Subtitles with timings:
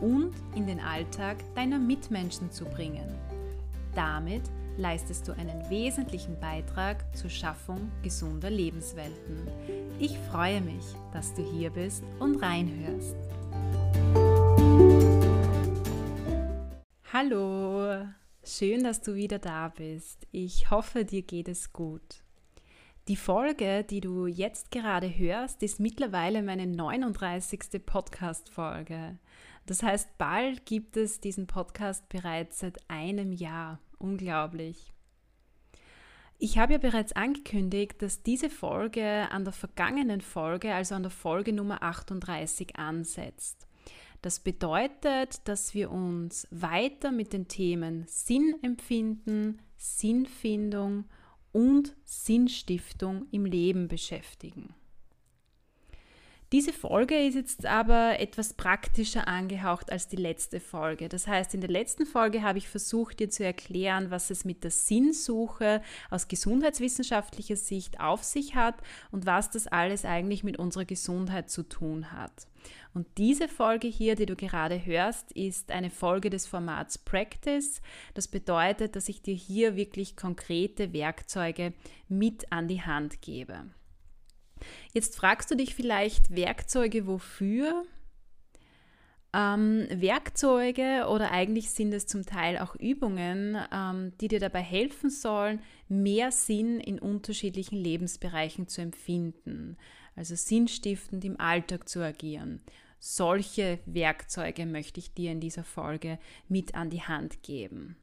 [0.00, 3.08] und in den Alltag deiner Mitmenschen zu bringen.
[3.94, 4.42] Damit
[4.76, 9.48] leistest du einen wesentlichen Beitrag zur Schaffung gesunder Lebenswelten.
[9.98, 13.16] Ich freue mich, dass du hier bist und reinhörst.
[17.12, 18.06] Hallo,
[18.44, 20.26] schön, dass du wieder da bist.
[20.30, 22.22] Ich hoffe, dir geht es gut.
[23.08, 27.84] Die Folge, die du jetzt gerade hörst, ist mittlerweile meine 39.
[27.84, 29.18] Podcast-Folge.
[29.68, 33.80] Das heißt, bald gibt es diesen Podcast bereits seit einem Jahr.
[33.98, 34.94] Unglaublich.
[36.38, 41.10] Ich habe ja bereits angekündigt, dass diese Folge an der vergangenen Folge, also an der
[41.10, 43.66] Folge Nummer 38 ansetzt.
[44.22, 51.04] Das bedeutet, dass wir uns weiter mit den Themen Sinnempfinden, Sinnfindung
[51.52, 54.74] und Sinnstiftung im Leben beschäftigen.
[56.50, 61.10] Diese Folge ist jetzt aber etwas praktischer angehaucht als die letzte Folge.
[61.10, 64.64] Das heißt, in der letzten Folge habe ich versucht, dir zu erklären, was es mit
[64.64, 68.76] der Sinnsuche aus gesundheitswissenschaftlicher Sicht auf sich hat
[69.10, 72.46] und was das alles eigentlich mit unserer Gesundheit zu tun hat.
[72.94, 77.82] Und diese Folge hier, die du gerade hörst, ist eine Folge des Formats Practice.
[78.14, 81.74] Das bedeutet, dass ich dir hier wirklich konkrete Werkzeuge
[82.08, 83.66] mit an die Hand gebe.
[84.92, 87.84] Jetzt fragst du dich vielleicht, Werkzeuge wofür?
[89.34, 95.10] Ähm, Werkzeuge oder eigentlich sind es zum Teil auch Übungen, ähm, die dir dabei helfen
[95.10, 99.76] sollen, mehr Sinn in unterschiedlichen Lebensbereichen zu empfinden,
[100.16, 102.62] also sinnstiftend im Alltag zu agieren.
[103.00, 106.18] Solche Werkzeuge möchte ich dir in dieser Folge
[106.48, 107.96] mit an die Hand geben.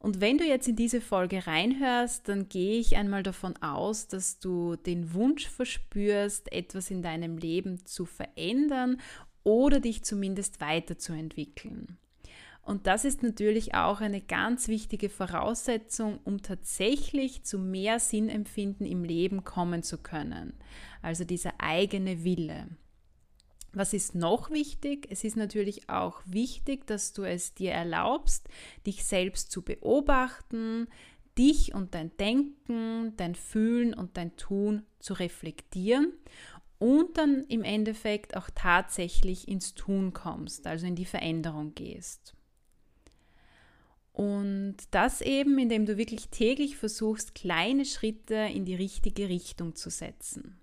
[0.00, 4.38] Und wenn du jetzt in diese Folge reinhörst, dann gehe ich einmal davon aus, dass
[4.38, 8.98] du den Wunsch verspürst, etwas in deinem Leben zu verändern
[9.44, 11.98] oder dich zumindest weiterzuentwickeln.
[12.62, 19.04] Und das ist natürlich auch eine ganz wichtige Voraussetzung, um tatsächlich zu mehr Sinnempfinden im
[19.04, 20.54] Leben kommen zu können.
[21.02, 22.68] Also dieser eigene Wille.
[23.72, 25.06] Was ist noch wichtig?
[25.10, 28.48] Es ist natürlich auch wichtig, dass du es dir erlaubst,
[28.86, 30.88] dich selbst zu beobachten,
[31.38, 36.12] dich und dein Denken, dein Fühlen und dein Tun zu reflektieren
[36.78, 42.34] und dann im Endeffekt auch tatsächlich ins Tun kommst, also in die Veränderung gehst.
[44.12, 49.88] Und das eben, indem du wirklich täglich versuchst, kleine Schritte in die richtige Richtung zu
[49.88, 50.59] setzen.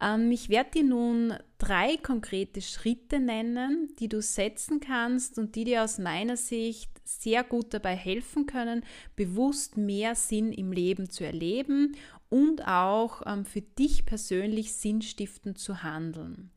[0.00, 5.64] Ähm, ich werde dir nun drei konkrete Schritte nennen, die du setzen kannst und die
[5.64, 8.84] dir aus meiner Sicht sehr gut dabei helfen können,
[9.16, 11.96] bewusst mehr Sinn im Leben zu erleben
[12.28, 16.50] und auch ähm, für dich persönlich sinnstiftend zu handeln.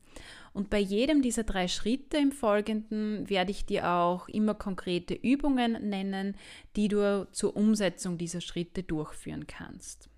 [0.52, 5.72] Und bei jedem dieser drei Schritte im Folgenden werde ich dir auch immer konkrete Übungen
[5.88, 6.36] nennen,
[6.76, 10.08] die du zur Umsetzung dieser Schritte durchführen kannst.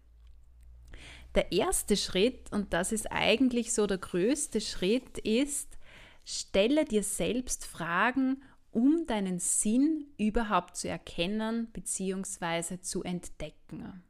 [1.37, 5.77] Der erste Schritt, und das ist eigentlich so der größte Schritt, ist,
[6.25, 8.43] stelle dir selbst Fragen,
[8.73, 12.81] um deinen Sinn überhaupt zu erkennen bzw.
[12.81, 14.03] zu entdecken.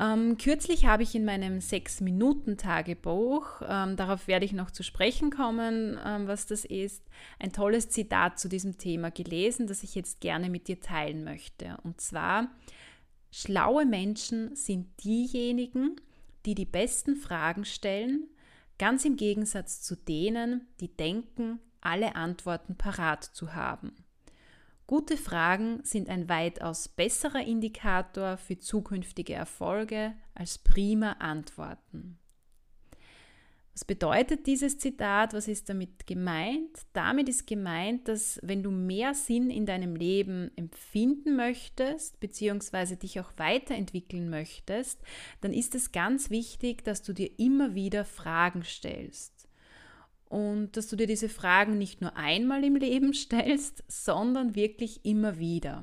[0.00, 5.96] Ähm, kürzlich habe ich in meinem 6-Minuten-Tagebuch, ähm, darauf werde ich noch zu sprechen kommen,
[6.04, 7.04] ähm, was das ist,
[7.38, 11.76] ein tolles Zitat zu diesem Thema gelesen, das ich jetzt gerne mit dir teilen möchte.
[11.84, 12.48] Und zwar,
[13.36, 15.96] Schlaue Menschen sind diejenigen,
[16.46, 18.28] die die besten Fragen stellen,
[18.78, 23.96] ganz im Gegensatz zu denen, die denken, alle Antworten parat zu haben.
[24.86, 32.20] Gute Fragen sind ein weitaus besserer Indikator für zukünftige Erfolge als prima Antworten.
[33.74, 35.34] Was bedeutet dieses Zitat?
[35.34, 36.78] Was ist damit gemeint?
[36.92, 43.18] Damit ist gemeint, dass wenn du mehr Sinn in deinem Leben empfinden möchtest, beziehungsweise dich
[43.18, 45.00] auch weiterentwickeln möchtest,
[45.40, 49.48] dann ist es ganz wichtig, dass du dir immer wieder Fragen stellst.
[50.26, 55.40] Und dass du dir diese Fragen nicht nur einmal im Leben stellst, sondern wirklich immer
[55.40, 55.82] wieder.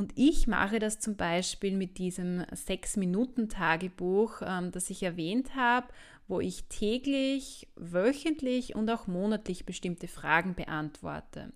[0.00, 5.88] Und ich mache das zum Beispiel mit diesem 6-Minuten-Tagebuch, ähm, das ich erwähnt habe,
[6.30, 11.52] wo ich täglich, wöchentlich und auch monatlich bestimmte Fragen beantworte.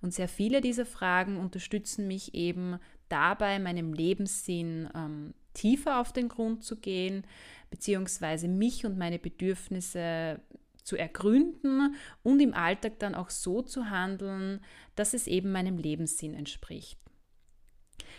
[0.00, 2.78] Und sehr viele dieser Fragen unterstützen mich eben
[3.10, 7.26] dabei, meinem Lebenssinn ähm, tiefer auf den Grund zu gehen,
[7.70, 10.40] beziehungsweise mich und meine Bedürfnisse
[10.82, 14.60] zu ergründen und im Alltag dann auch so zu handeln,
[14.96, 16.98] dass es eben meinem Lebenssinn entspricht.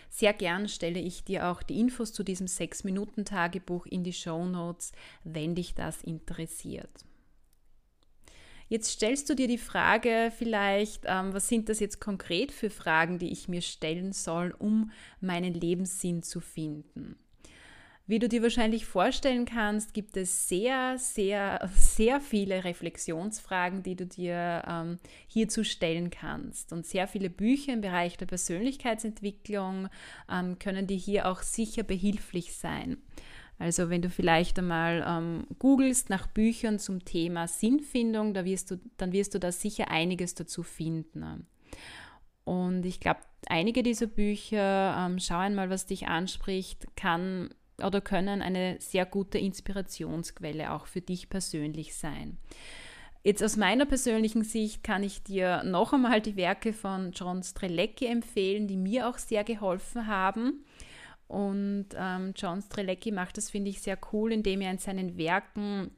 [0.09, 4.91] Sehr gern stelle ich dir auch die Infos zu diesem 6-Minuten-Tagebuch in die Show Notes,
[5.23, 7.05] wenn dich das interessiert.
[8.67, 13.19] Jetzt stellst du dir die Frage vielleicht, ähm, was sind das jetzt konkret für Fragen,
[13.19, 17.15] die ich mir stellen soll, um meinen Lebenssinn zu finden?
[18.07, 24.05] Wie du dir wahrscheinlich vorstellen kannst, gibt es sehr, sehr, sehr viele Reflexionsfragen, die du
[24.05, 26.71] dir ähm, hierzu stellen kannst.
[26.71, 29.89] Und sehr viele Bücher im Bereich der Persönlichkeitsentwicklung
[30.31, 32.97] ähm, können dir hier auch sicher behilflich sein.
[33.57, 38.79] Also wenn du vielleicht einmal ähm, googelst nach Büchern zum Thema Sinnfindung, da wirst du,
[38.97, 41.47] dann wirst du da sicher einiges dazu finden.
[42.43, 47.49] Und ich glaube, einige dieser Bücher, ähm, schau einmal, was dich anspricht, kann
[47.83, 52.37] oder können eine sehr gute Inspirationsquelle auch für dich persönlich sein.
[53.23, 58.05] Jetzt aus meiner persönlichen Sicht kann ich dir noch einmal die Werke von John Strelecki
[58.05, 60.63] empfehlen, die mir auch sehr geholfen haben.
[61.27, 65.89] Und ähm, John Strelecki macht das, finde ich, sehr cool, indem er in seinen Werken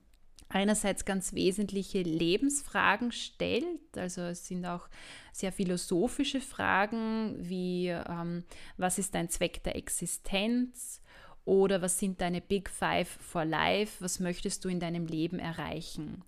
[0.49, 3.97] einerseits ganz wesentliche Lebensfragen stellt.
[3.97, 4.87] Also es sind auch
[5.33, 8.45] sehr philosophische Fragen wie, ähm,
[8.77, 11.01] was ist dein Zweck der Existenz?
[11.47, 14.03] Oder was sind deine Big Five for Life?
[14.03, 16.23] Was möchtest du in deinem Leben erreichen?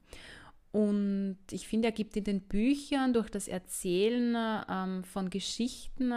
[0.72, 6.14] Und ich finde, er gibt in den Büchern durch das Erzählen ähm, von Geschichten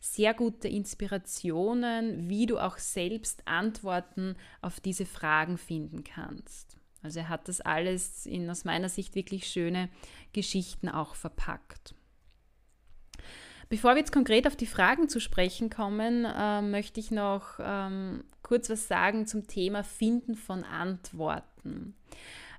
[0.00, 6.78] sehr gute Inspirationen, wie du auch selbst Antworten auf diese Fragen finden kannst.
[7.02, 9.90] Also er hat das alles in aus meiner Sicht wirklich schöne
[10.32, 11.94] Geschichten auch verpackt.
[13.70, 18.24] Bevor wir jetzt konkret auf die Fragen zu sprechen kommen, äh, möchte ich noch ähm,
[18.42, 21.94] kurz was sagen zum Thema Finden von Antworten.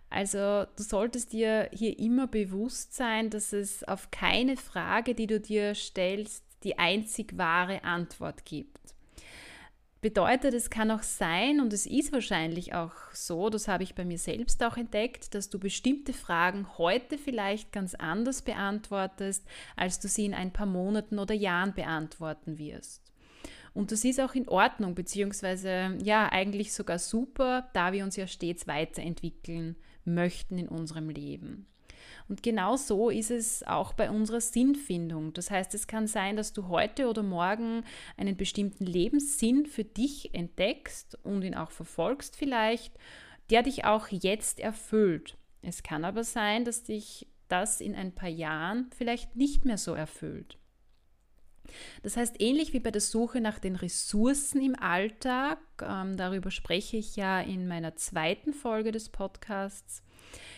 [0.10, 5.42] Also du solltest dir hier immer bewusst sein, dass es auf keine Frage, die du
[5.42, 8.80] dir stellst, die einzig wahre Antwort gibt.
[10.02, 14.04] Bedeutet, es kann auch sein, und es ist wahrscheinlich auch so, das habe ich bei
[14.04, 19.46] mir selbst auch entdeckt, dass du bestimmte Fragen heute vielleicht ganz anders beantwortest,
[19.76, 23.04] als du sie in ein paar Monaten oder Jahren beantworten wirst.
[23.74, 28.26] Und das ist auch in Ordnung, beziehungsweise ja, eigentlich sogar super, da wir uns ja
[28.26, 31.68] stets weiterentwickeln möchten in unserem Leben.
[32.32, 35.34] Und genau so ist es auch bei unserer Sinnfindung.
[35.34, 37.84] Das heißt, es kann sein, dass du heute oder morgen
[38.16, 42.98] einen bestimmten Lebenssinn für dich entdeckst und ihn auch verfolgst vielleicht,
[43.50, 45.36] der dich auch jetzt erfüllt.
[45.62, 49.94] Es kann aber sein, dass dich das in ein paar Jahren vielleicht nicht mehr so
[49.94, 50.58] erfüllt.
[52.02, 56.96] Das heißt, ähnlich wie bei der Suche nach den Ressourcen im Alltag, ähm, darüber spreche
[56.96, 60.02] ich ja in meiner zweiten Folge des Podcasts,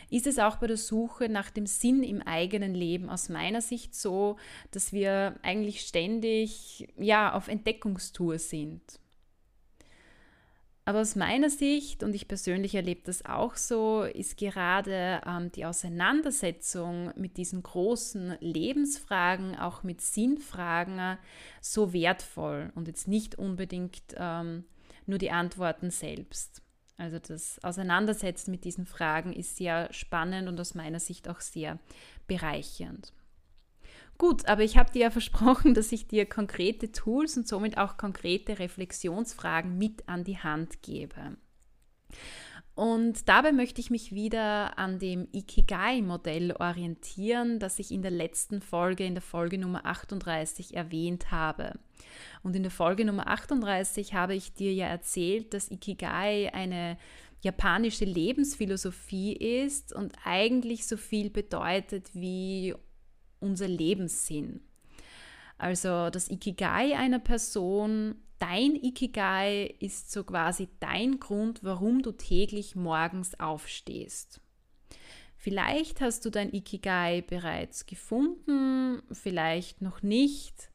[0.10, 3.96] ist es auch bei der Suche nach dem Sinn im eigenen Leben aus meiner Sicht
[3.96, 4.38] so,
[4.72, 8.82] dass wir eigentlich ständig ja auf Entdeckungstour sind.
[10.86, 15.66] Aber aus meiner Sicht, und ich persönlich erlebe das auch so, ist gerade ähm, die
[15.66, 21.18] Auseinandersetzung mit diesen großen Lebensfragen, auch mit Sinnfragen, äh,
[21.62, 24.66] so wertvoll und jetzt nicht unbedingt ähm,
[25.06, 26.63] nur die Antworten selbst.
[27.04, 31.78] Also das Auseinandersetzen mit diesen Fragen ist sehr spannend und aus meiner Sicht auch sehr
[32.28, 33.12] bereichernd.
[34.18, 37.98] Gut, aber ich habe dir ja versprochen, dass ich dir konkrete Tools und somit auch
[37.98, 41.36] konkrete Reflexionsfragen mit an die Hand gebe.
[42.76, 48.62] Und dabei möchte ich mich wieder an dem Ikigai-Modell orientieren, das ich in der letzten
[48.62, 51.74] Folge, in der Folge Nummer 38 erwähnt habe.
[52.42, 56.98] Und in der Folge Nummer 38 habe ich dir ja erzählt, dass Ikigai eine
[57.42, 62.74] japanische Lebensphilosophie ist und eigentlich so viel bedeutet wie
[63.40, 64.62] unser Lebenssinn.
[65.60, 72.76] Also das Ikigai einer Person dein Ikigai ist so quasi dein Grund, warum du täglich
[72.76, 74.42] morgens aufstehst.
[75.38, 80.72] Vielleicht hast du dein Ikigai bereits gefunden, vielleicht noch nicht.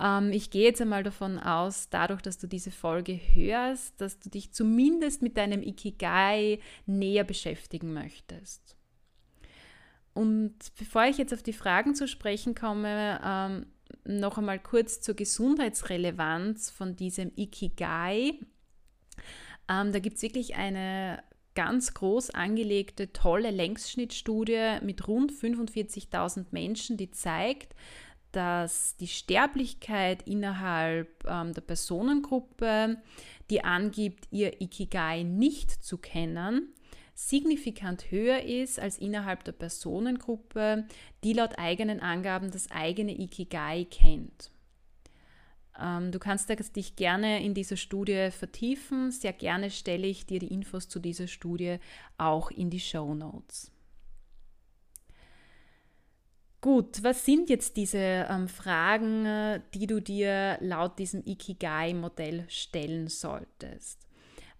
[0.00, 4.30] Ähm, ich gehe jetzt einmal davon aus, dadurch, dass du diese Folge hörst, dass du
[4.30, 8.74] dich zumindest mit deinem Ikigai näher beschäftigen möchtest.
[10.14, 13.66] Und bevor ich jetzt auf die Fragen zu sprechen komme, ähm,
[14.04, 18.38] noch einmal kurz zur Gesundheitsrelevanz von diesem Ikigai.
[19.68, 21.22] Ähm, da gibt es wirklich eine
[21.54, 27.74] ganz groß angelegte, tolle Längsschnittstudie mit rund 45.000 Menschen, die zeigt,
[28.32, 32.98] dass die Sterblichkeit innerhalb ähm, der Personengruppe,
[33.50, 36.72] die angibt, ihr Ikigai nicht zu kennen,
[37.28, 40.86] signifikant höher ist als innerhalb der Personengruppe,
[41.22, 44.50] die laut eigenen Angaben das eigene Ikigai kennt.
[45.78, 49.10] Ähm, du kannst dich gerne in dieser Studie vertiefen.
[49.10, 51.78] Sehr gerne stelle ich dir die Infos zu dieser Studie
[52.16, 53.70] auch in die Show Notes.
[56.62, 63.08] Gut, was sind jetzt diese ähm, Fragen, äh, die du dir laut diesem Ikigai-Modell stellen
[63.08, 64.09] solltest?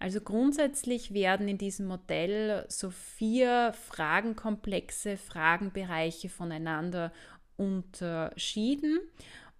[0.01, 7.13] Also grundsätzlich werden in diesem Modell so vier Fragenkomplexe, Fragenbereiche voneinander
[7.55, 8.99] unterschieden.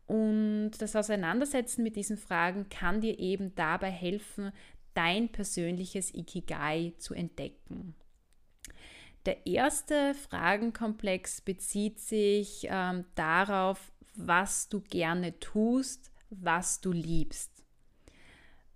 [0.08, 4.52] Und das Auseinandersetzen mit diesen Fragen kann dir eben dabei helfen,
[4.96, 7.94] dein persönliches Ikigai zu entdecken.
[9.28, 17.51] Der erste Fragenkomplex bezieht sich ähm, darauf, was du gerne tust, was du liebst.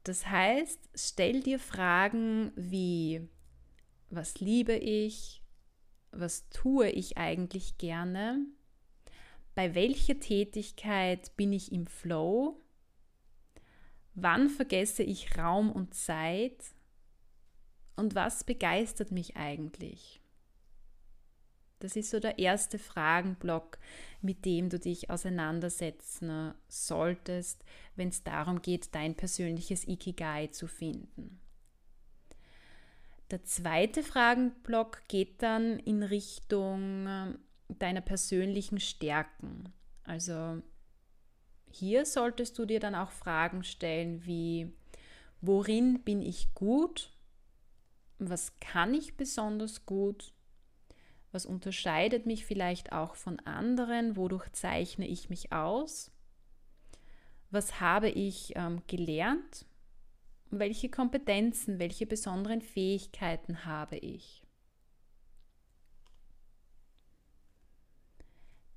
[0.05, 3.27] Das heißt, stell dir Fragen wie,
[4.11, 5.41] was liebe ich?
[6.11, 8.45] Was tue ich eigentlich gerne?
[9.55, 12.61] Bei welcher Tätigkeit bin ich im Flow?
[14.13, 16.63] Wann vergesse ich Raum und Zeit?
[17.95, 20.21] Und was begeistert mich eigentlich?
[21.85, 23.77] Das ist so der erste Fragenblock,
[24.23, 27.63] mit dem du dich auseinandersetzen solltest,
[27.95, 31.39] wenn es darum geht, dein persönliches Ikigai zu finden.
[33.29, 39.71] Der zweite Fragenblock geht dann in Richtung ähm, deiner persönlichen Stärken.
[40.05, 40.63] Also
[41.69, 44.73] hier solltest du dir dann auch Fragen stellen wie,
[45.39, 47.11] worin bin ich gut?
[48.17, 50.34] Was kann ich besonders gut?
[51.35, 54.15] Was unterscheidet mich vielleicht auch von anderen?
[54.15, 56.09] Wodurch zeichne ich mich aus?
[57.51, 59.65] Was habe ich ähm, gelernt?
[60.49, 64.43] welche Kompetenzen, welche besonderen Fähigkeiten habe ich?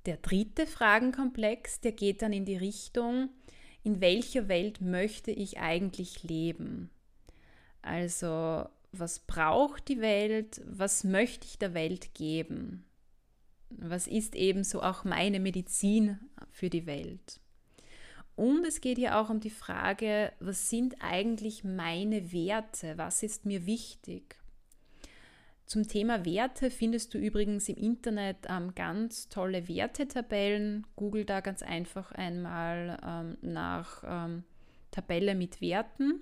[0.05, 3.29] Der dritte Fragenkomplex, der geht dann in die Richtung,
[3.83, 6.89] in welcher Welt möchte ich eigentlich leben?
[7.81, 12.85] Also was braucht die Welt, was möchte ich der Welt geben,
[13.69, 16.19] was ist ebenso auch meine Medizin
[16.49, 17.39] für die Welt.
[18.35, 23.45] Und es geht hier auch um die Frage, was sind eigentlich meine Werte, was ist
[23.45, 24.37] mir wichtig.
[25.65, 30.87] Zum Thema Werte findest du übrigens im Internet ähm, ganz tolle Wertetabellen.
[30.95, 34.43] Google da ganz einfach einmal ähm, nach ähm,
[34.89, 36.21] Tabelle mit Werten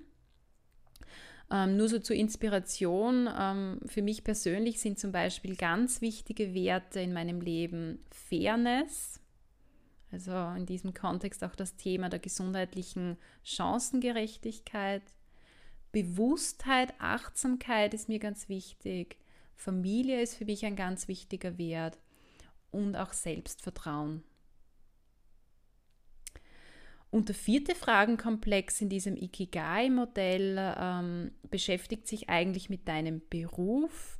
[1.50, 7.00] ähm, nur so zur Inspiration, ähm, für mich persönlich sind zum Beispiel ganz wichtige Werte
[7.00, 9.20] in meinem Leben Fairness,
[10.12, 15.02] also in diesem Kontext auch das Thema der gesundheitlichen Chancengerechtigkeit,
[15.90, 19.16] Bewusstheit, Achtsamkeit ist mir ganz wichtig,
[19.54, 21.98] Familie ist für mich ein ganz wichtiger Wert
[22.70, 24.22] und auch Selbstvertrauen.
[27.10, 34.18] Und der vierte Fragenkomplex in diesem Ikigai-Modell ähm, beschäftigt sich eigentlich mit deinem Beruf.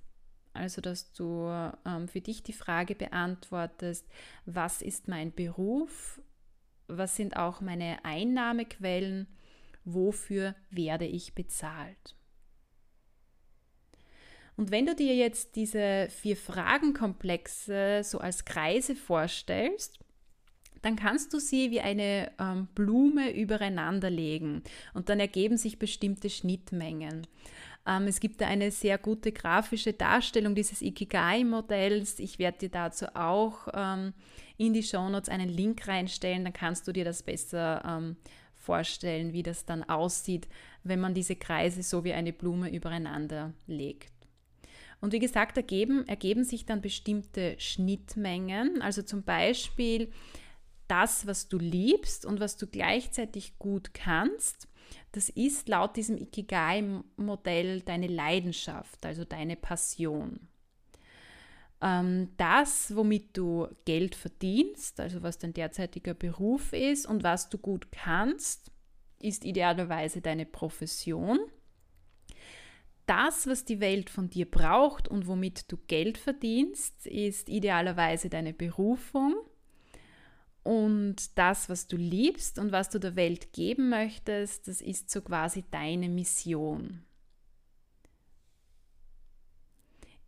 [0.54, 1.49] Also, dass du
[1.85, 4.07] ähm, für dich die Frage beantwortest,
[4.47, 6.21] was ist mein Beruf?
[6.87, 9.26] Was sind auch meine Einnahmequellen?
[9.85, 12.16] Wofür werde ich bezahlt?
[14.57, 20.00] Und wenn du dir jetzt diese vier Fragenkomplexe so als Kreise vorstellst,
[20.83, 24.63] dann kannst du sie wie eine ähm, Blume übereinander legen
[24.95, 27.27] und dann ergeben sich bestimmte Schnittmengen.
[27.87, 32.19] Ähm, es gibt da eine sehr gute grafische Darstellung dieses Ikigai-Modells.
[32.19, 34.13] Ich werde dir dazu auch ähm,
[34.57, 38.17] in die Shownotes einen Link reinstellen, dann kannst du dir das besser ähm,
[38.55, 40.49] vorstellen, wie das dann aussieht,
[40.85, 44.13] wenn man diese Kreise so wie eine Blume übereinander legt.
[45.01, 48.83] Und wie gesagt, ergeben, ergeben sich dann bestimmte Schnittmengen.
[48.83, 50.11] Also zum Beispiel
[50.88, 54.68] das, was du liebst und was du gleichzeitig gut kannst,
[55.12, 60.49] das ist laut diesem Ikigai-Modell deine Leidenschaft, also deine Passion.
[61.80, 67.59] Ähm, das, womit du Geld verdienst, also was dein derzeitiger Beruf ist und was du
[67.59, 68.71] gut kannst,
[69.21, 71.38] ist idealerweise deine Profession.
[73.07, 78.52] Das, was die Welt von dir braucht und womit du Geld verdienst, ist idealerweise deine
[78.52, 79.35] Berufung.
[80.62, 85.23] Und das, was du liebst und was du der Welt geben möchtest, das ist so
[85.23, 87.05] quasi deine Mission.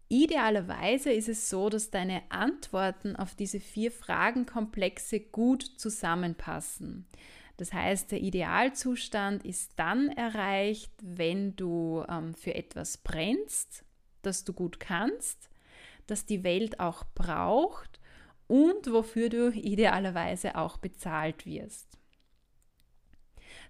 [0.08, 7.06] Idealerweise ist es so, dass deine Antworten auf diese vier Fragenkomplexe gut zusammenpassen.
[7.58, 13.84] Das heißt, der Idealzustand ist dann erreicht, wenn du ähm, für etwas brennst,
[14.22, 15.48] das du gut kannst,
[16.08, 17.99] das die Welt auch braucht
[18.50, 21.86] und wofür du idealerweise auch bezahlt wirst.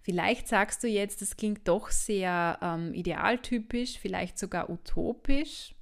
[0.02, 5.74] Vielleicht sagst du jetzt, das klingt doch sehr ähm, idealtypisch, vielleicht sogar utopisch.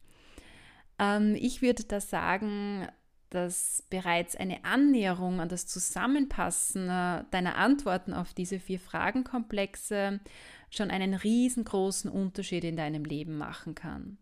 [0.99, 2.89] Ähm, ich würde da sagen,
[3.31, 10.19] dass bereits eine Annäherung an das Zusammenpassen äh, deiner Antworten auf diese vier Fragenkomplexe
[10.71, 14.19] schon einen riesengroßen Unterschied in deinem Leben machen kann.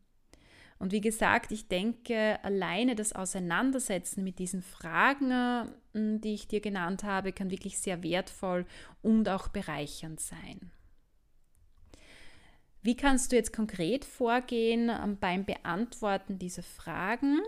[0.79, 6.61] Und wie gesagt, ich denke, alleine das Auseinandersetzen mit diesen Fragen, äh, die ich dir
[6.61, 8.67] genannt habe, kann wirklich sehr wertvoll
[9.03, 10.71] und auch bereichernd sein.
[12.83, 17.41] Wie kannst du jetzt konkret vorgehen ähm, beim Beantworten dieser Fragen?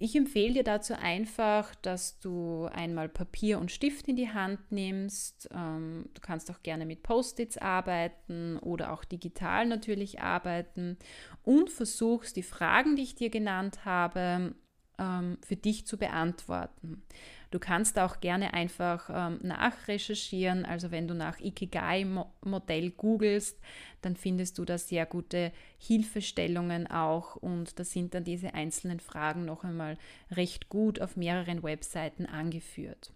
[0.00, 5.48] Ich empfehle dir dazu einfach, dass du einmal Papier und Stift in die Hand nimmst.
[5.52, 10.98] Ähm, du kannst auch gerne mit Post-its arbeiten oder auch digital natürlich arbeiten
[11.42, 14.54] und versuchst die Fragen, die ich dir genannt habe,
[15.00, 17.02] ähm, für dich zu beantworten.
[17.50, 20.64] Du kannst auch gerne einfach ähm, nachrecherchieren.
[20.64, 23.58] Also wenn du nach Ikigai-Modell googelst,
[24.02, 29.44] dann findest du da sehr gute Hilfestellungen auch und da sind dann diese einzelnen Fragen
[29.44, 29.96] noch einmal
[30.30, 33.12] recht gut auf mehreren Webseiten angeführt.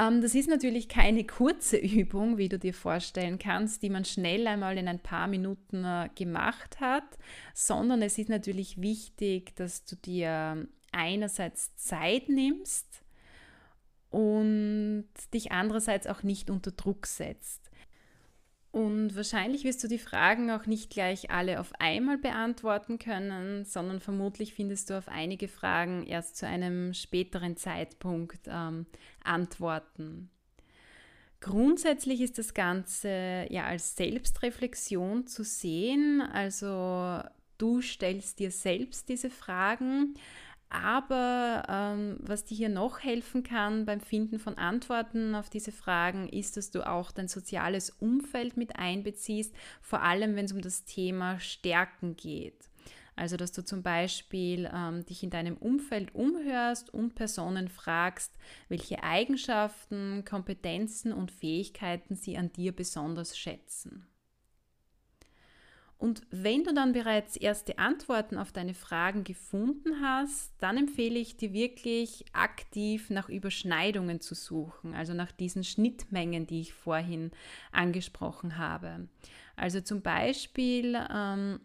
[0.00, 4.46] Ähm, das ist natürlich keine kurze Übung, wie du dir vorstellen kannst, die man schnell
[4.46, 7.18] einmal in ein paar Minuten äh, gemacht hat,
[7.54, 13.02] sondern es ist natürlich wichtig, dass du dir einerseits Zeit nimmst
[14.10, 17.70] und dich andererseits auch nicht unter Druck setzt.
[18.72, 23.98] Und wahrscheinlich wirst du die Fragen auch nicht gleich alle auf einmal beantworten können, sondern
[23.98, 28.86] vermutlich findest du auf einige Fragen erst zu einem späteren Zeitpunkt ähm,
[29.24, 30.30] Antworten.
[31.40, 36.20] Grundsätzlich ist das Ganze ja als Selbstreflexion zu sehen.
[36.20, 37.22] Also
[37.58, 40.14] du stellst dir selbst diese Fragen,
[40.70, 46.28] aber ähm, was dir hier noch helfen kann beim Finden von Antworten auf diese Fragen,
[46.28, 50.84] ist, dass du auch dein soziales Umfeld mit einbeziehst, vor allem wenn es um das
[50.84, 52.70] Thema Stärken geht.
[53.16, 58.32] Also, dass du zum Beispiel ähm, dich in deinem Umfeld umhörst und Personen fragst,
[58.68, 64.06] welche Eigenschaften, Kompetenzen und Fähigkeiten sie an dir besonders schätzen.
[66.00, 71.36] Und wenn du dann bereits erste Antworten auf deine Fragen gefunden hast, dann empfehle ich
[71.36, 77.32] dir wirklich aktiv nach Überschneidungen zu suchen, also nach diesen Schnittmengen, die ich vorhin
[77.70, 79.08] angesprochen habe.
[79.56, 81.60] Also zum Beispiel ähm,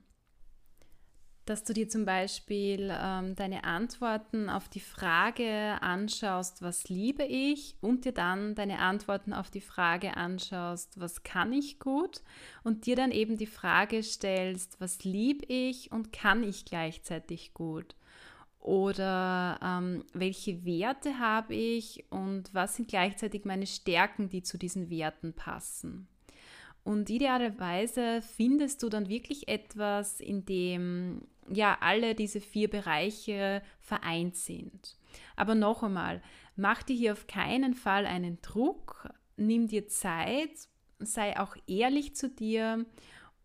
[1.45, 7.75] dass du dir zum Beispiel ähm, deine Antworten auf die Frage anschaust, was liebe ich,
[7.81, 12.21] und dir dann deine Antworten auf die Frage anschaust, was kann ich gut,
[12.63, 17.95] und dir dann eben die Frage stellst, was liebe ich und kann ich gleichzeitig gut.
[18.59, 24.89] Oder ähm, welche Werte habe ich und was sind gleichzeitig meine Stärken, die zu diesen
[24.89, 26.07] Werten passen.
[26.85, 34.35] Und idealerweise findest du dann wirklich etwas, in dem ja alle diese vier Bereiche vereint
[34.35, 34.97] sind.
[35.35, 36.21] Aber noch einmal,
[36.55, 40.67] mach dir hier auf keinen Fall einen Druck, nimm dir Zeit,
[40.99, 42.85] sei auch ehrlich zu dir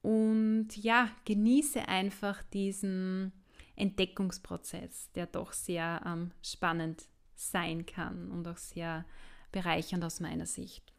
[0.02, 3.32] und ja, genieße einfach diesen
[3.76, 9.04] Entdeckungsprozess, der doch sehr ähm, spannend sein kann und auch sehr
[9.52, 10.92] bereichernd aus meiner Sicht.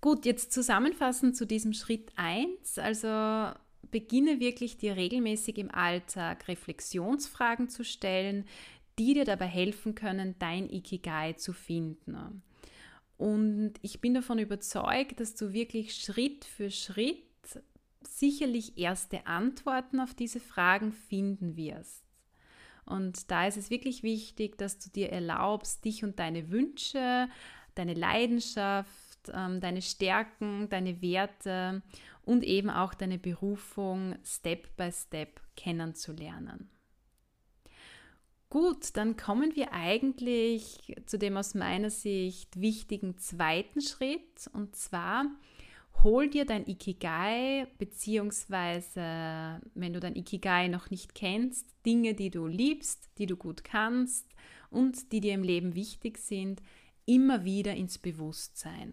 [0.00, 2.78] Gut, jetzt zusammenfassend zu diesem Schritt 1.
[2.78, 3.52] Also
[3.90, 8.44] beginne wirklich dir regelmäßig im Alltag Reflexionsfragen zu stellen,
[8.98, 12.42] die dir dabei helfen können, dein Ikigai zu finden.
[13.16, 17.24] Und ich bin davon überzeugt, dass du wirklich Schritt für Schritt
[18.02, 22.04] sicherlich erste Antworten auf diese Fragen finden wirst.
[22.84, 27.28] Und da ist es wirklich wichtig, dass du dir erlaubst, dich und deine Wünsche,
[27.74, 28.88] deine Leidenschaft,
[29.32, 31.82] ähm, deine Stärken, deine Werte
[32.22, 36.70] und eben auch deine Berufung Step by Step kennenzulernen.
[38.50, 45.26] Gut, dann kommen wir eigentlich zu dem aus meiner Sicht wichtigen zweiten Schritt und zwar
[46.02, 52.46] hol dir dein Ikigai, beziehungsweise wenn du dein Ikigai noch nicht kennst, Dinge, die du
[52.46, 54.26] liebst, die du gut kannst
[54.70, 56.62] und die dir im Leben wichtig sind,
[57.04, 58.92] immer wieder ins Bewusstsein.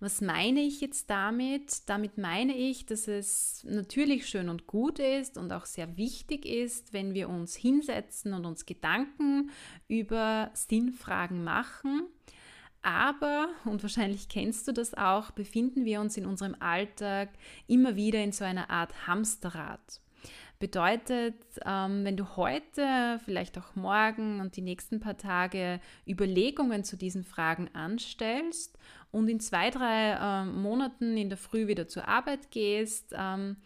[0.00, 1.88] Was meine ich jetzt damit?
[1.88, 6.92] Damit meine ich, dass es natürlich schön und gut ist und auch sehr wichtig ist,
[6.92, 9.50] wenn wir uns hinsetzen und uns Gedanken
[9.88, 12.06] über Sinnfragen machen.
[12.82, 17.30] Aber, und wahrscheinlich kennst du das auch, befinden wir uns in unserem Alltag
[17.66, 20.00] immer wieder in so einer Art Hamsterrad.
[20.60, 26.96] Bedeutet, ähm, wenn du heute, vielleicht auch morgen und die nächsten paar Tage Überlegungen zu
[26.96, 28.76] diesen Fragen anstellst
[29.12, 33.56] und in zwei, drei äh, Monaten in der Früh wieder zur Arbeit gehst, ähm,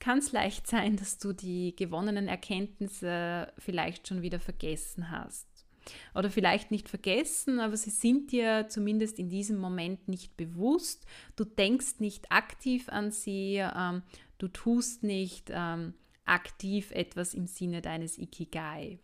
[0.00, 5.46] kann es leicht sein, dass du die gewonnenen Erkenntnisse vielleicht schon wieder vergessen hast.
[6.14, 11.06] Oder vielleicht nicht vergessen, aber sie sind dir zumindest in diesem Moment nicht bewusst.
[11.36, 14.02] Du denkst nicht aktiv an sie, ähm,
[14.38, 15.94] du tust nicht ähm,
[16.30, 18.98] aktiv etwas im Sinne deines Ikigai.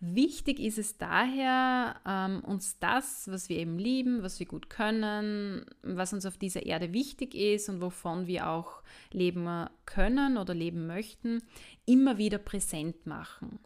[0.00, 5.66] Wichtig ist es daher, ähm, uns das, was wir eben lieben, was wir gut können,
[5.82, 10.86] was uns auf dieser Erde wichtig ist und wovon wir auch leben können oder leben
[10.86, 11.42] möchten,
[11.84, 13.58] immer wieder präsent machen.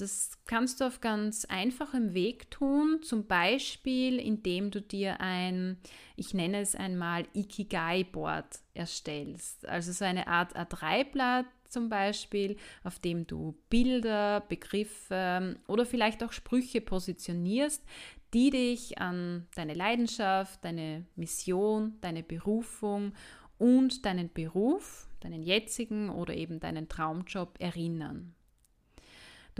[0.00, 5.76] Das kannst du auf ganz einfachem Weg tun, zum Beispiel indem du dir ein,
[6.16, 9.68] ich nenne es einmal Ikigai-Board erstellst.
[9.68, 16.32] Also so eine Art A3-Blatt zum Beispiel, auf dem du Bilder, Begriffe oder vielleicht auch
[16.32, 17.84] Sprüche positionierst,
[18.32, 23.12] die dich an deine Leidenschaft, deine Mission, deine Berufung
[23.58, 28.34] und deinen Beruf, deinen jetzigen oder eben deinen Traumjob erinnern.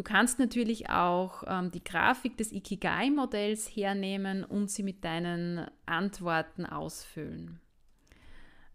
[0.00, 6.64] Du kannst natürlich auch ähm, die Grafik des Ikigai-Modells hernehmen und sie mit deinen Antworten
[6.64, 7.60] ausfüllen.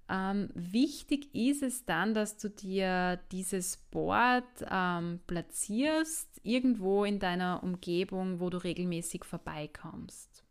[0.07, 7.63] Ähm, wichtig ist es dann, dass du dir dieses Board ähm, platzierst, irgendwo in deiner
[7.63, 10.43] Umgebung, wo du regelmäßig vorbeikommst.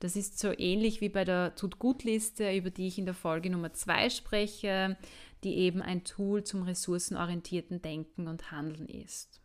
[0.00, 3.72] Das ist so ähnlich wie bei der Tut-Gut-Liste, über die ich in der Folge Nummer
[3.72, 4.96] 2 spreche,
[5.44, 9.43] die eben ein Tool zum ressourcenorientierten Denken und Handeln ist.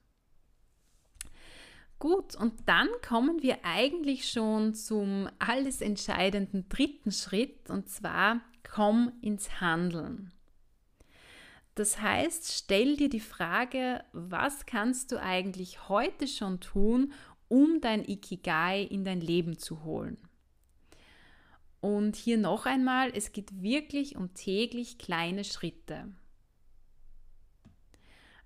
[1.99, 9.11] Gut, und dann kommen wir eigentlich schon zum alles entscheidenden dritten Schritt, und zwar komm
[9.21, 10.31] ins Handeln.
[11.75, 17.11] Das heißt, stell dir die Frage, was kannst du eigentlich heute schon tun,
[17.49, 20.17] um dein Ikigai in dein Leben zu holen?
[21.81, 26.09] Und hier noch einmal, es geht wirklich um täglich kleine Schritte.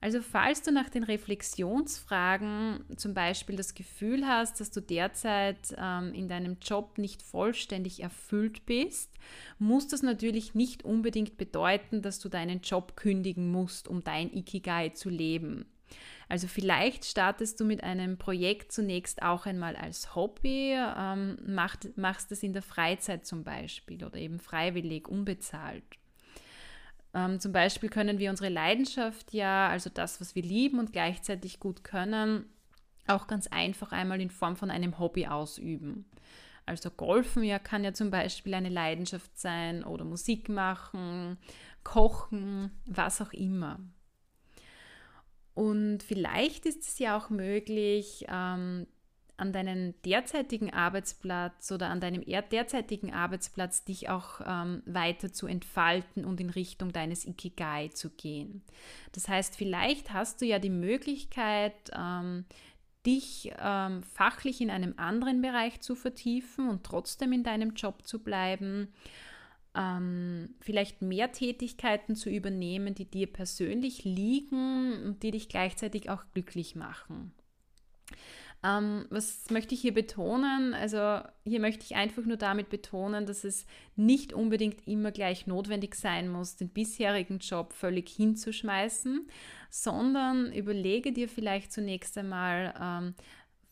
[0.04, 6.14] Also falls du nach den Reflexionsfragen zum Beispiel das Gefühl hast, dass du derzeit ähm,
[6.14, 9.14] in deinem Job nicht vollständig erfüllt bist,
[9.60, 14.90] muss das natürlich nicht unbedingt bedeuten, dass du deinen Job kündigen musst, um dein Ikigai
[14.90, 15.68] zu leben.
[16.28, 22.30] Also vielleicht startest du mit einem Projekt zunächst auch einmal als Hobby, ähm, mach, machst
[22.34, 25.86] es in der Freizeit zum Beispiel oder eben freiwillig, unbezahlt.
[27.14, 31.60] Ähm, zum Beispiel können wir unsere Leidenschaft ja, also das, was wir lieben und gleichzeitig
[31.60, 32.46] gut können,
[33.08, 36.06] auch ganz einfach einmal in Form von einem Hobby ausüben.
[36.66, 41.38] Also Golfen ja, kann ja zum Beispiel eine Leidenschaft sein oder Musik machen,
[41.84, 43.80] kochen, was auch immer.
[45.54, 48.88] Und vielleicht ist es ja auch möglich, ähm,
[49.36, 56.24] an deinen derzeitigen Arbeitsplatz oder an deinem derzeitigen Arbeitsplatz dich auch ähm, weiter zu entfalten
[56.24, 58.64] und in Richtung deines Ikigai zu gehen.
[59.12, 62.46] Das heißt, vielleicht hast du ja die Möglichkeit, ähm,
[63.06, 68.20] dich ähm, fachlich in einem anderen Bereich zu vertiefen und trotzdem in deinem Job zu
[68.24, 68.94] bleiben.
[69.76, 76.24] Ähm, vielleicht mehr Tätigkeiten zu übernehmen, die dir persönlich liegen und die dich gleichzeitig auch
[76.34, 77.34] glücklich machen.
[78.64, 80.74] Ähm, was möchte ich hier betonen?
[80.74, 85.96] Also hier möchte ich einfach nur damit betonen, dass es nicht unbedingt immer gleich notwendig
[85.96, 89.28] sein muss, den bisherigen Job völlig hinzuschmeißen,
[89.70, 93.16] sondern überlege dir vielleicht zunächst einmal, ähm,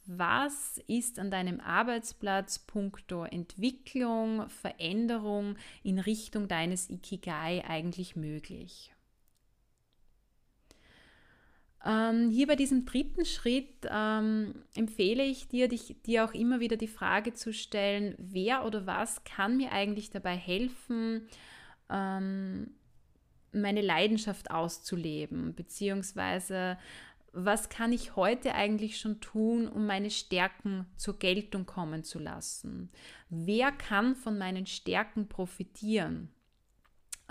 [0.06, 8.91] was ist an deinem Arbeitsplatz punkto Entwicklung, Veränderung in Richtung deines Ikigai eigentlich möglich?
[11.84, 16.78] Ähm, hier bei diesem dritten Schritt ähm, empfehle ich dir, dich, dir auch immer wieder
[16.78, 21.28] die Frage zu stellen, wer oder was kann mir eigentlich dabei helfen,
[21.89, 22.72] ähm,
[23.52, 26.78] meine Leidenschaft auszuleben, beziehungsweise
[27.34, 32.91] was kann ich heute eigentlich schon tun, um meine Stärken zur Geltung kommen zu lassen?
[33.30, 36.30] Wer kann von meinen Stärken profitieren?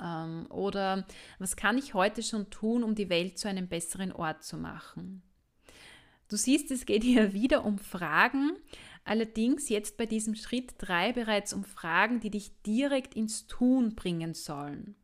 [0.00, 1.06] Ähm, oder
[1.38, 5.22] was kann ich heute schon tun, um die Welt zu einem besseren Ort zu machen?
[6.28, 8.52] Du siehst, es geht hier wieder um Fragen,
[9.04, 14.34] allerdings jetzt bei diesem Schritt 3 bereits um Fragen, die dich direkt ins Tun bringen
[14.34, 14.94] sollen.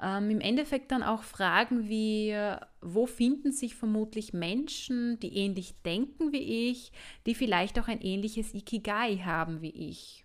[0.00, 2.34] Ähm, Im Endeffekt dann auch Fragen wie,
[2.80, 6.90] wo finden sich vermutlich Menschen, die ähnlich denken wie ich,
[7.26, 10.24] die vielleicht auch ein ähnliches Ikigai haben wie ich?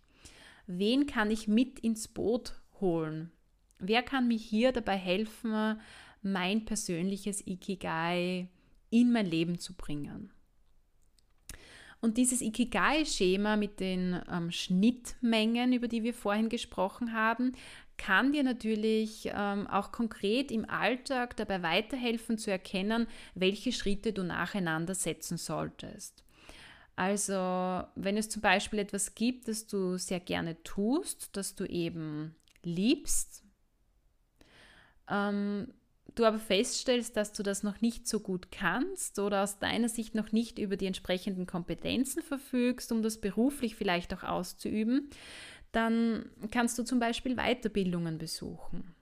[0.66, 3.32] Wen kann ich mit ins Boot holen?
[3.80, 5.80] Wer kann mir hier dabei helfen,
[6.22, 8.50] mein persönliches Ikigai
[8.90, 10.32] in mein Leben zu bringen?
[12.00, 17.54] Und dieses Ikigai-Schema mit den ähm, Schnittmengen, über die wir vorhin gesprochen haben,
[17.98, 24.24] kann dir natürlich ähm, auch konkret im Alltag dabei weiterhelfen zu erkennen, welche Schritte du
[24.24, 26.24] nacheinander setzen solltest.
[26.96, 27.34] Also
[27.96, 33.44] wenn es zum Beispiel etwas gibt, das du sehr gerne tust, das du eben liebst,
[35.10, 35.74] ähm,
[36.16, 40.16] du aber feststellst, dass du das noch nicht so gut kannst oder aus deiner Sicht
[40.16, 45.10] noch nicht über die entsprechenden Kompetenzen verfügst, um das beruflich vielleicht auch auszuüben,
[45.72, 48.96] dann kannst du zum Beispiel Weiterbildungen besuchen.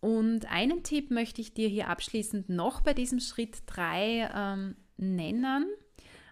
[0.00, 5.66] Und einen Tipp möchte ich dir hier abschließend noch bei diesem Schritt 3 ähm, nennen.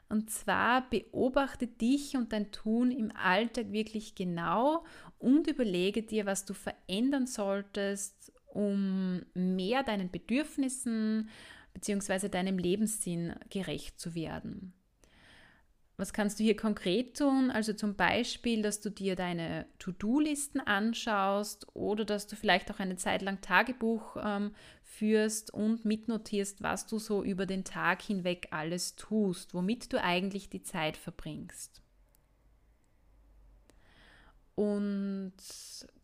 [0.09, 4.85] Und zwar beobachte dich und dein Tun im Alltag wirklich genau
[5.18, 11.29] und überlege dir, was du verändern solltest, um mehr deinen Bedürfnissen
[11.74, 12.29] bzw.
[12.29, 14.72] deinem Lebenssinn gerecht zu werden.
[15.98, 17.50] Was kannst du hier konkret tun?
[17.50, 22.96] Also zum Beispiel, dass du dir deine To-Do-Listen anschaust oder dass du vielleicht auch eine
[22.96, 28.96] Zeit lang Tagebuch ähm, führst und mitnotierst, was du so über den Tag hinweg alles
[28.96, 31.81] tust, womit du eigentlich die Zeit verbringst.
[34.57, 35.35] Und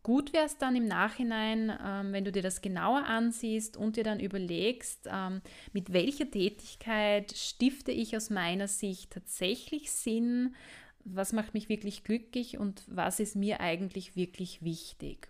[0.03, 4.03] gut wäre es dann im Nachhinein, ähm, wenn du dir das genauer ansiehst und dir
[4.03, 5.41] dann überlegst, ähm,
[5.73, 10.55] mit welcher Tätigkeit stifte ich aus meiner Sicht tatsächlich Sinn,
[11.03, 15.29] was macht mich wirklich glücklich und was ist mir eigentlich wirklich wichtig.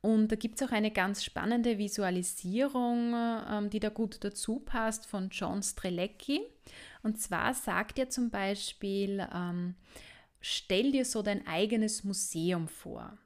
[0.00, 5.06] Und da gibt es auch eine ganz spannende Visualisierung, ähm, die da gut dazu passt,
[5.06, 6.40] von John Strelecki.
[7.02, 9.74] Und zwar sagt er zum Beispiel, ähm,
[10.44, 13.16] stell dir so dein eigenes Museum vor.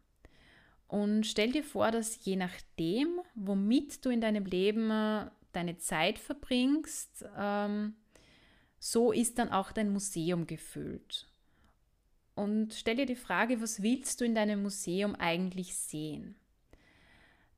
[0.87, 6.19] Und stell dir vor, dass je nachdem, womit du in deinem Leben äh, deine Zeit
[6.19, 7.95] verbringst, ähm,
[8.79, 11.27] so ist dann auch dein Museum gefüllt.
[12.35, 16.37] Und stell dir die Frage, was willst du in deinem Museum eigentlich sehen?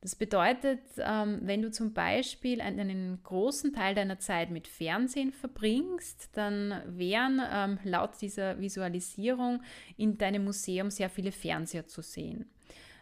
[0.01, 6.29] Das bedeutet, ähm, wenn du zum Beispiel einen großen Teil deiner Zeit mit Fernsehen verbringst,
[6.33, 9.61] dann wären ähm, laut dieser Visualisierung
[9.97, 12.49] in deinem Museum sehr viele Fernseher zu sehen.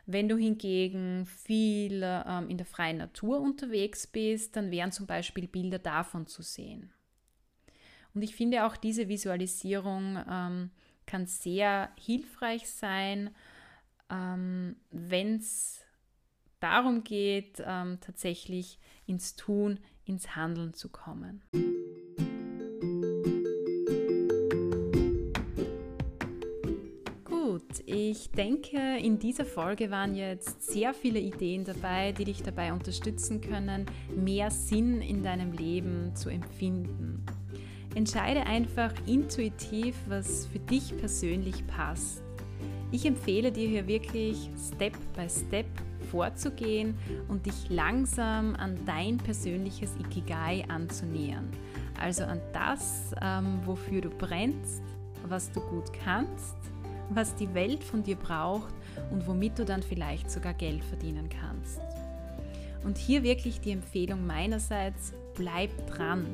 [0.08, 5.48] Wenn du hingegen viel ähm, in der freien Natur unterwegs bist, dann wären zum Beispiel
[5.48, 6.92] Bilder davon zu sehen.
[8.14, 10.16] Und ich finde auch diese Visualisierung
[11.06, 13.30] kann sehr hilfreich sein,
[14.10, 15.86] wenn es
[16.60, 21.42] darum geht, ähm, tatsächlich ins Tun, ins Handeln zu kommen.
[27.24, 32.74] Gut, ich denke, in dieser Folge waren jetzt sehr viele Ideen dabei, die dich dabei
[32.74, 37.26] unterstützen können, mehr Sinn in deinem Leben zu empfinden.
[37.96, 42.22] Entscheide einfach intuitiv, was für dich persönlich passt.
[42.92, 45.66] Ich empfehle dir hier wirklich Step by Step
[46.12, 51.50] vorzugehen und dich langsam an dein persönliches Ikigai anzunähern.
[52.00, 54.82] Also an das, ähm, wofür du brennst,
[55.28, 56.56] was du gut kannst,
[57.10, 58.74] was die Welt von dir braucht
[59.12, 61.82] und womit du dann vielleicht sogar Geld verdienen kannst.
[62.84, 66.26] Und hier wirklich die Empfehlung meinerseits, bleib dran.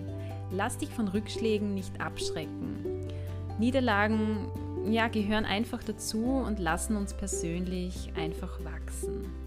[0.52, 2.86] Lass dich von Rückschlägen nicht abschrecken.
[3.58, 4.48] Niederlagen
[4.88, 9.45] ja, gehören einfach dazu und lassen uns persönlich einfach wachsen.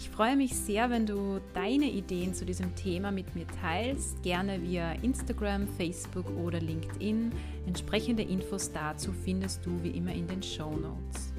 [0.00, 4.62] Ich freue mich sehr, wenn du deine Ideen zu diesem Thema mit mir teilst, gerne
[4.62, 7.30] via Instagram, Facebook oder LinkedIn.
[7.66, 11.34] Entsprechende Infos dazu findest du wie immer in den Show Notes.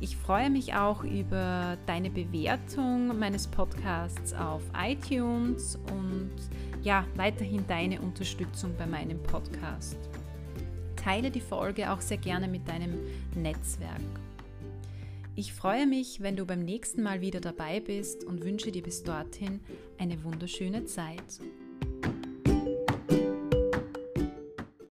[0.00, 6.32] Ich freue mich auch über deine Bewertung meines Podcasts auf iTunes und
[6.82, 9.98] ja, weiterhin deine Unterstützung bei meinem Podcast.
[10.96, 12.94] Teile die Folge auch sehr gerne mit deinem
[13.34, 14.21] Netzwerk.
[15.34, 19.02] Ich freue mich, wenn du beim nächsten Mal wieder dabei bist und wünsche dir bis
[19.02, 19.60] dorthin
[19.96, 21.40] eine wunderschöne Zeit.